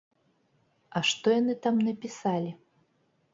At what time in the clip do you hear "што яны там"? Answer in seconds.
1.09-1.75